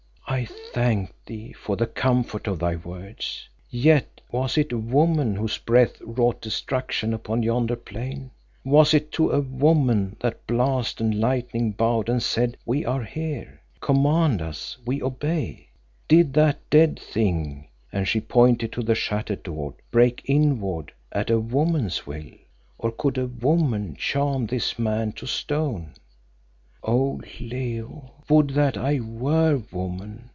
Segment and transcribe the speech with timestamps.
[0.27, 3.49] "I thank thee for the comfort of thy words.
[3.69, 8.31] Yet, was it woman whose breath wrought destruction upon yonder plain?
[8.63, 13.59] Was it to a woman that Blast and Lightning bowed and said, 'We are here:
[13.81, 15.67] Command us, we obey'?
[16.07, 21.41] Did that dead thing (and she pointed to the shattered door) break inward at a
[21.41, 22.31] woman's will?
[22.77, 25.91] Or could a woman charm this man to stone?
[26.83, 27.21] "Oh!
[27.39, 30.29] Leo, would that I were woman!